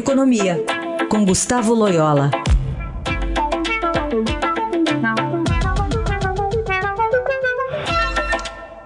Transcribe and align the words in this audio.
Economia, 0.00 0.56
com 1.10 1.26
Gustavo 1.26 1.74
Loyola. 1.74 2.30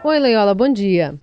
Oi, 0.03 0.19
Loyola, 0.19 0.53
bom 0.57 0.69
dia. 0.73 1.15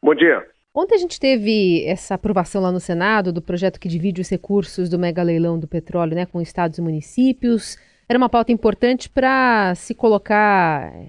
Bom 0.00 0.14
dia. 0.14 0.46
Ontem 0.72 0.94
a 0.94 0.98
gente 0.98 1.18
teve 1.18 1.84
essa 1.84 2.14
aprovação 2.14 2.62
lá 2.62 2.70
no 2.70 2.78
Senado 2.78 3.32
do 3.32 3.42
projeto 3.42 3.80
que 3.80 3.88
divide 3.88 4.20
os 4.20 4.28
recursos 4.28 4.88
do 4.88 5.00
mega 5.00 5.20
leilão 5.20 5.58
do 5.58 5.66
petróleo 5.66 6.14
né, 6.14 6.26
com 6.26 6.40
estados 6.40 6.78
e 6.78 6.80
municípios. 6.80 7.76
Era 8.08 8.18
uma 8.18 8.28
pauta 8.28 8.52
importante 8.52 9.08
para 9.08 9.74
se 9.74 9.96
colocar 9.96 10.94
eh, 10.94 11.06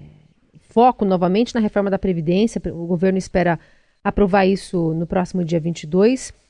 foco 0.62 1.04
novamente 1.04 1.54
na 1.54 1.60
reforma 1.60 1.88
da 1.88 1.98
Previdência. 1.98 2.60
O 2.74 2.88
governo 2.88 3.18
espera 3.18 3.56
aprovar 4.02 4.46
isso 4.46 4.92
no 4.94 5.06
próximo 5.06 5.44
dia 5.44 5.60
22. 5.60 6.42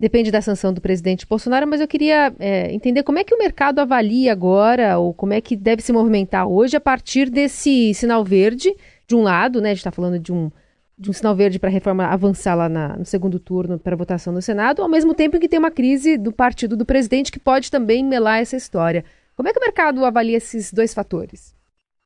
Depende 0.00 0.30
da 0.30 0.40
sanção 0.40 0.72
do 0.72 0.80
presidente 0.80 1.26
Bolsonaro, 1.26 1.68
mas 1.68 1.78
eu 1.78 1.86
queria 1.86 2.34
é, 2.38 2.72
entender 2.72 3.02
como 3.02 3.18
é 3.18 3.24
que 3.24 3.34
o 3.34 3.38
mercado 3.38 3.80
avalia 3.80 4.32
agora, 4.32 4.96
ou 4.96 5.12
como 5.12 5.34
é 5.34 5.42
que 5.42 5.54
deve 5.54 5.82
se 5.82 5.92
movimentar 5.92 6.48
hoje 6.48 6.74
a 6.74 6.80
partir 6.80 7.28
desse 7.28 7.92
sinal 7.92 8.24
verde, 8.24 8.74
de 9.06 9.14
um 9.14 9.22
lado, 9.22 9.60
né? 9.60 9.68
A 9.68 9.74
gente 9.74 9.80
está 9.80 9.90
falando 9.90 10.18
de 10.18 10.32
um, 10.32 10.50
de 10.96 11.10
um 11.10 11.12
sinal 11.12 11.36
verde 11.36 11.58
para 11.58 11.68
a 11.68 11.72
reforma 11.72 12.06
avançar 12.06 12.54
lá 12.54 12.66
na, 12.66 12.96
no 12.96 13.04
segundo 13.04 13.38
turno 13.38 13.78
para 13.78 13.94
votação 13.94 14.32
no 14.32 14.40
Senado, 14.40 14.80
ao 14.80 14.88
mesmo 14.88 15.12
tempo 15.12 15.36
em 15.36 15.40
que 15.40 15.48
tem 15.48 15.58
uma 15.58 15.70
crise 15.70 16.16
do 16.16 16.32
partido 16.32 16.78
do 16.78 16.86
presidente 16.86 17.30
que 17.30 17.38
pode 17.38 17.70
também 17.70 18.02
melar 18.02 18.40
essa 18.40 18.56
história. 18.56 19.04
Como 19.36 19.50
é 19.50 19.52
que 19.52 19.58
o 19.58 19.62
mercado 19.62 20.02
avalia 20.06 20.38
esses 20.38 20.72
dois 20.72 20.94
fatores? 20.94 21.54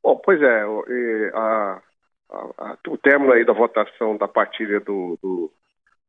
Bom, 0.03 0.19
pois 0.21 0.41
é, 0.41 0.63
a, 1.33 1.81
a, 2.29 2.49
a, 2.57 2.77
o 2.89 2.97
término 2.97 3.31
aí 3.31 3.45
da 3.45 3.53
votação 3.53 4.17
da 4.17 4.27
partilha 4.27 4.81
do, 4.81 5.17
do 5.23 5.49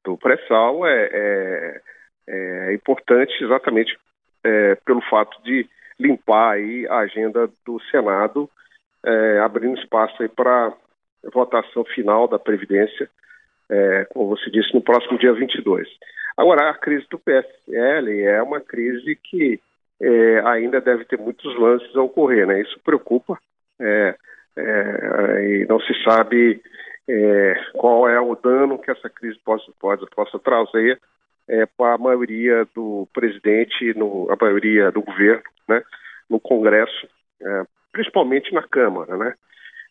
do 0.07 0.17
pré-sal 0.17 0.87
é, 0.87 1.11
é, 1.13 1.81
é, 2.29 2.75
importante 2.75 3.33
exatamente 3.43 3.99
é, 4.45 4.77
pelo 4.77 5.03
fato 5.03 5.37
de 5.43 5.69
limpar 5.99 6.53
aí 6.53 6.87
a 6.89 6.99
agenda 6.99 7.51
do 7.65 7.81
Senado, 7.91 8.49
é, 9.05 9.41
abrindo 9.41 9.79
espaço 9.79 10.23
aí 10.23 10.29
para 10.29 10.73
votação 11.35 11.85
final 11.85 12.29
da 12.29 12.39
Previdência, 12.39 13.11
é, 13.69 14.07
como 14.11 14.29
você 14.29 14.49
disse, 14.49 14.73
no 14.73 14.81
próximo 14.81 15.19
dia 15.19 15.33
22. 15.33 15.89
Agora, 16.37 16.71
a 16.71 16.75
crise 16.75 17.07
do 17.11 17.19
PSL 17.19 18.23
é 18.23 18.41
uma 18.43 18.61
crise 18.61 19.17
que 19.17 19.59
é, 20.01 20.41
ainda 20.45 20.81
deve 20.81 21.05
ter 21.07 21.19
muitos 21.19 21.59
lances 21.59 21.97
a 21.97 22.03
ocorrer, 22.03 22.47
né? 22.47 22.61
Isso 22.61 22.79
preocupa 22.85 23.39
e 24.59 25.67
não 25.69 25.79
se 25.81 25.93
sabe 26.03 26.63
é, 27.09 27.55
qual 27.75 28.09
é 28.09 28.21
o 28.21 28.35
dano 28.35 28.79
que 28.79 28.91
essa 28.91 29.09
crise 29.09 29.39
possa, 29.45 29.71
possa, 29.79 30.07
possa 30.07 30.39
trazer 30.39 31.01
é, 31.49 31.65
para 31.67 31.95
a 31.95 31.99
maioria 31.99 32.67
do 32.75 33.09
presidente, 33.13 33.95
no, 33.95 34.29
a 34.31 34.37
maioria 34.41 34.91
do 34.91 35.03
governo, 35.03 35.43
né, 35.69 35.83
no 36.29 36.41
Congresso, 36.41 37.09
é, 37.41 37.63
principalmente 37.93 38.53
na 38.53 38.63
Câmara, 38.63 39.17
né? 39.17 39.35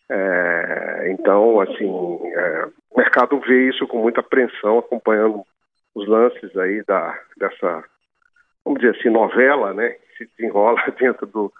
É, 0.07 1.07
então, 1.11 1.59
assim, 1.61 1.89
é, 2.33 2.67
o 2.91 2.97
mercado 2.97 3.39
vê 3.39 3.69
isso 3.69 3.87
com 3.87 3.99
muita 3.99 4.19
apreensão, 4.19 4.77
acompanhando 4.77 5.43
os 5.95 6.07
lances 6.07 6.55
aí 6.57 6.83
da, 6.83 7.17
dessa, 7.37 7.83
vamos 8.63 8.81
dizer 8.81 8.97
assim, 8.99 9.09
novela, 9.09 9.73
né, 9.73 9.89
que 9.89 10.17
se 10.17 10.31
desenrola 10.37 10.81
dentro 10.99 11.25
do, 11.25 11.51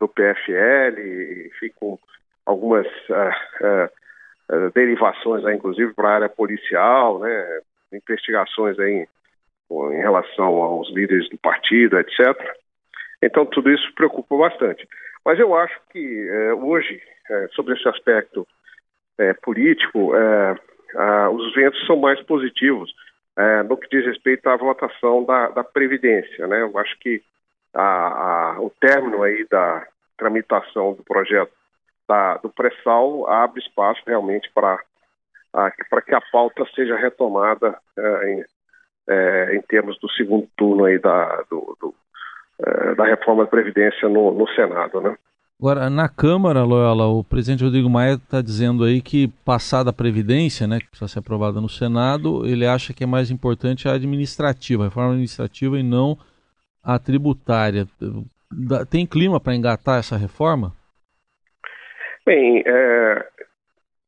do 0.00 0.08
PFL, 0.08 0.98
e 0.98 1.50
ficam 1.60 1.98
algumas 2.46 2.86
uh, 2.86 3.30
uh, 3.60 3.90
derivações, 4.74 5.44
aí, 5.44 5.56
inclusive, 5.56 5.94
para 5.94 6.08
a 6.08 6.14
área 6.14 6.28
policial, 6.28 7.18
né, 7.18 7.60
investigações 7.92 8.78
aí 8.78 8.92
em, 8.92 9.06
em 9.94 9.98
relação 9.98 10.56
aos 10.62 10.92
líderes 10.92 11.28
do 11.30 11.38
partido, 11.38 11.98
etc. 11.98 12.36
Então, 13.22 13.46
tudo 13.46 13.70
isso 13.70 13.94
preocupa 13.94 14.36
bastante. 14.36 14.86
Mas 15.24 15.38
eu 15.38 15.56
acho 15.56 15.74
que 15.90 16.28
eh, 16.28 16.52
hoje, 16.52 17.00
eh, 17.30 17.48
sobre 17.54 17.74
esse 17.74 17.88
aspecto 17.88 18.46
eh, 19.18 19.32
político, 19.42 20.12
os 21.32 21.54
ventos 21.54 21.84
são 21.86 21.96
mais 21.96 22.22
positivos 22.22 22.94
no 23.68 23.76
que 23.76 23.88
diz 23.88 24.06
respeito 24.06 24.48
à 24.48 24.56
votação 24.56 25.24
da, 25.24 25.48
da 25.48 25.64
Previdência. 25.64 26.46
Né? 26.46 26.62
Eu 26.62 26.78
acho 26.78 26.96
que 27.00 27.20
a, 27.72 28.52
a, 28.52 28.60
o 28.60 28.70
término 28.78 29.22
aí 29.24 29.44
da 29.50 29.84
tramitação 30.16 30.92
do 30.92 31.02
projeto 31.02 31.50
da, 32.08 32.36
do 32.38 32.50
pré-sal 32.50 33.28
abre 33.28 33.60
espaço 33.60 34.02
realmente 34.06 34.50
para 34.54 34.78
para 35.88 36.02
que 36.02 36.12
a 36.12 36.20
pauta 36.32 36.64
seja 36.74 36.96
retomada 36.96 37.78
é, 37.96 38.32
em, 38.32 38.44
é, 39.08 39.56
em, 39.56 39.62
termos 39.62 39.96
do 40.00 40.10
segundo 40.10 40.48
turno 40.56 40.84
aí 40.84 40.98
da, 40.98 41.44
do, 41.48 41.76
do, 41.80 41.94
é, 42.58 42.94
da 42.96 43.04
reforma 43.04 43.44
da 43.44 43.50
Previdência 43.50 44.08
no, 44.08 44.32
no, 44.32 44.48
Senado, 44.48 45.00
né? 45.00 45.16
Agora, 45.60 45.88
na 45.88 46.08
Câmara, 46.08 46.64
Loyola, 46.64 47.06
o 47.06 47.22
presidente 47.22 47.62
Rodrigo 47.62 47.88
Maia 47.88 48.14
está 48.14 48.42
dizendo 48.42 48.82
aí 48.82 49.00
que, 49.00 49.28
passada 49.44 49.90
a 49.90 49.92
Previdência, 49.92 50.66
né, 50.66 50.80
que 50.80 50.88
precisa 50.88 51.06
ser 51.06 51.20
aprovada 51.20 51.60
no 51.60 51.68
Senado, 51.68 52.44
ele 52.44 52.66
acha 52.66 52.92
que 52.92 53.04
é 53.04 53.06
mais 53.06 53.30
importante 53.30 53.88
a 53.88 53.92
administrativa, 53.92 54.82
a 54.82 54.86
reforma 54.86 55.10
administrativa 55.10 55.78
e 55.78 55.84
não 55.84 56.18
a 56.82 56.98
tributária. 56.98 57.86
Tem 58.90 59.06
clima 59.06 59.38
para 59.38 59.54
engatar 59.54 60.00
essa 60.00 60.16
reforma? 60.16 60.72
Bem, 62.26 62.62
é, 62.66 63.26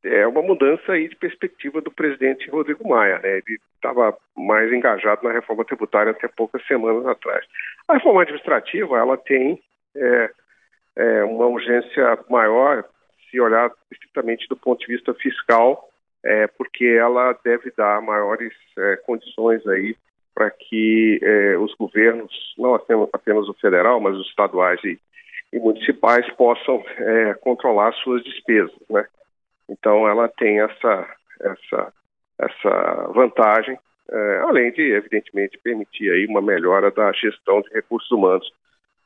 é 0.05 0.27
uma 0.27 0.43
mudança 0.43 0.93
aí 0.93 1.09
de 1.09 1.17
perspectiva 1.17 1.81
do 1.81 1.91
presidente 1.91 2.49
Rodrigo 2.51 2.89
Maia, 2.89 3.19
né? 3.19 3.39
Ele 3.39 3.59
estava 3.75 4.17
mais 4.37 4.73
engajado 4.73 5.23
na 5.23 5.33
reforma 5.33 5.65
tributária 5.65 6.13
até 6.13 6.29
poucas 6.29 6.65
semanas 6.67 7.07
atrás. 7.07 7.45
A 7.89 7.95
reforma 7.95 8.23
administrativa, 8.23 8.99
ela 8.99 9.17
tem 9.17 9.61
é, 9.95 10.31
é, 10.97 11.25
uma 11.25 11.47
urgência 11.47 12.19
maior 12.29 12.85
se 13.31 13.41
olhar 13.41 13.71
estritamente 13.93 14.49
do 14.49 14.57
ponto 14.57 14.81
de 14.81 14.93
vista 14.95 15.13
fiscal, 15.15 15.89
é, 16.25 16.47
porque 16.47 16.87
ela 16.87 17.39
deve 17.45 17.73
dar 17.77 18.01
maiores 18.01 18.53
é, 18.79 18.97
condições 19.05 19.67
aí 19.67 19.97
para 20.35 20.51
que 20.51 21.19
é, 21.23 21.57
os 21.57 21.75
governos, 21.75 22.55
não 22.59 22.75
apenas, 22.75 23.49
o 23.49 23.55
federal, 23.55 24.01
mas 24.01 24.15
os 24.17 24.29
estaduais 24.29 24.83
e 24.85 24.99
e 25.57 25.59
municipais 25.59 26.31
possam 26.35 26.85
é, 26.99 27.35
controlar 27.35 27.93
suas 27.95 28.23
despesas, 28.23 28.77
né? 28.91 29.07
Então 29.69 30.07
ela 30.07 30.29
tem 30.29 30.61
essa 30.61 31.17
essa 31.41 31.93
essa 32.39 33.13
vantagem, 33.15 33.79
é, 34.11 34.39
além 34.45 34.71
de 34.73 34.83
evidentemente 34.93 35.59
permitir 35.59 36.11
aí 36.11 36.27
uma 36.27 36.43
melhora 36.43 36.91
da 36.91 37.11
gestão 37.13 37.63
de 37.63 37.71
recursos 37.71 38.11
humanos 38.11 38.53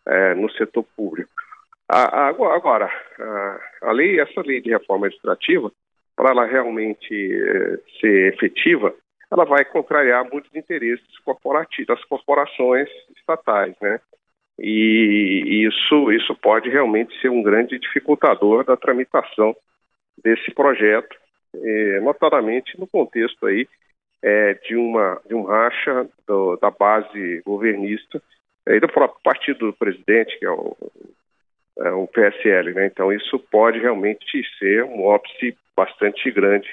é, 0.07 0.35
no 0.35 0.51
setor 0.51 0.85
público. 0.97 1.31
A, 1.89 2.03
a, 2.03 2.29
agora, 2.29 2.91
a, 3.19 3.61
a, 3.83 3.93
lei, 3.93 4.21
essa 4.21 4.41
lei 4.43 4.61
de 4.61 4.71
reforma 4.71 5.07
administrativa, 5.07 5.71
para 6.17 6.31
ela 6.31 6.45
realmente 6.45 7.15
é, 7.15 7.79
ser 8.01 8.35
efetiva, 8.35 8.93
ela 9.31 9.45
vai 9.45 9.65
contrariar 9.65 10.29
muitos 10.31 10.53
interesses 10.57 11.19
corporativos 11.25 11.87
das 11.87 12.05
corporações 12.07 12.89
estatais, 13.17 13.75
né? 13.81 14.01
E 14.61 15.67
isso, 15.67 16.13
isso 16.13 16.35
pode 16.35 16.69
realmente 16.69 17.19
ser 17.21 17.31
um 17.31 17.43
grande 17.43 17.79
dificultador 17.79 18.65
da 18.65 18.77
tramitação 18.77 19.57
desse 20.23 20.53
projeto, 20.53 21.17
eh, 21.55 22.01
notadamente 22.01 22.79
no 22.79 22.87
contexto 22.87 23.47
aí 23.47 23.67
é, 24.23 24.55
de, 24.55 24.77
uma, 24.77 25.21
de 25.27 25.35
um 25.35 25.45
racha 25.45 26.09
do, 26.27 26.57
da 26.57 26.71
base 26.71 27.41
governista 27.45 28.23
e 28.67 28.79
do 28.79 28.89
próprio 28.89 29.21
partido 29.23 29.67
do 29.67 29.73
presidente, 29.73 30.39
que 30.39 30.45
é 30.45 30.51
o, 30.51 30.77
é 31.79 31.91
o 31.91 32.07
PSL. 32.07 32.75
Né? 32.75 32.87
Então, 32.87 33.13
isso 33.13 33.39
pode 33.51 33.79
realmente 33.79 34.43
ser 34.59 34.85
um 34.85 35.03
óbice 35.03 35.57
bastante 35.75 36.31
grande 36.31 36.69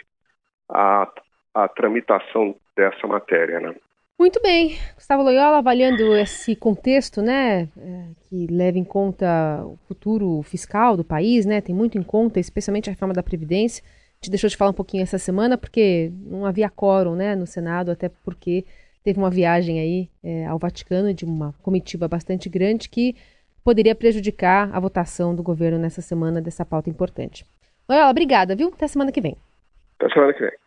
a, 0.70 1.10
a 1.54 1.68
tramitação 1.68 2.56
dessa 2.76 3.08
matéria. 3.08 3.60
Né? 3.60 3.76
Muito 4.20 4.42
bem. 4.42 4.80
Gustavo 4.96 5.22
Loyola 5.22 5.60
avaliando 5.60 6.16
esse 6.18 6.56
contexto, 6.56 7.22
né, 7.22 7.70
é, 7.78 8.06
que 8.28 8.48
leva 8.48 8.78
em 8.80 8.84
conta 8.84 9.64
o 9.64 9.78
futuro 9.88 10.42
fiscal 10.42 10.98
do 10.98 11.04
país, 11.04 11.46
né, 11.46 11.62
tem 11.62 11.76
muito 11.76 12.00
em 12.00 12.04
conta, 12.04 12.40
especialmente 12.40 12.90
a 12.90 12.94
reforma 12.94 13.14
da 13.14 13.22
Previdência. 13.22 13.84
A 13.86 14.16
gente 14.16 14.32
deixou 14.32 14.50
de 14.50 14.58
falar 14.58 14.72
um 14.72 14.74
pouquinho 14.74 15.04
essa 15.04 15.20
semana 15.20 15.56
porque 15.56 16.12
não 16.26 16.48
havia 16.48 16.68
quórum, 16.68 17.16
né, 17.16 17.36
no 17.36 17.46
Senado, 17.46 17.92
até 17.92 18.10
porque 18.10 18.66
teve 19.04 19.20
uma 19.20 19.30
viagem 19.30 19.80
aí 19.80 20.10
é, 20.24 20.48
ao 20.48 20.58
Vaticano 20.58 21.14
de 21.14 21.24
uma 21.24 21.54
comitiva 21.62 22.08
bastante 22.08 22.50
grande 22.50 22.90
que 22.90 23.16
poderia 23.64 23.94
prejudicar 23.94 24.70
a 24.74 24.80
votação 24.80 25.36
do 25.36 25.44
governo 25.44 25.78
nessa 25.78 26.02
semana 26.02 26.42
dessa 26.42 26.66
pauta 26.66 26.90
importante. 26.90 27.46
Loyola, 27.88 28.10
obrigada, 28.10 28.56
viu? 28.56 28.70
Até 28.70 28.88
semana 28.88 29.12
que 29.12 29.22
vem. 29.22 29.38
Até 30.00 30.12
semana 30.12 30.34
que 30.34 30.40
vem. 30.40 30.67